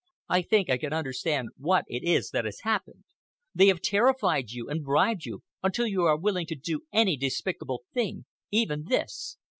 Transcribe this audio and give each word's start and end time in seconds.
"I 0.27 0.41
think 0.41 0.71
I 0.71 0.79
can 0.79 0.93
understand 0.93 1.49
what 1.57 1.85
it 1.87 2.03
is 2.03 2.31
that 2.31 2.45
has 2.45 2.61
happened. 2.61 3.03
They 3.53 3.67
have 3.67 3.83
terrified 3.83 4.49
you 4.49 4.67
and 4.67 4.83
bribed 4.83 5.25
you 5.25 5.43
until 5.61 5.85
you 5.85 6.05
are 6.05 6.17
willing 6.17 6.47
to 6.47 6.55
do 6.55 6.87
any 6.91 7.15
despicable 7.17 7.83
thing—even 7.93 8.85
this. 8.85 9.37